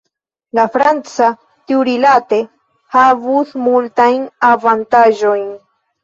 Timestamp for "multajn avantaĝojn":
3.67-5.45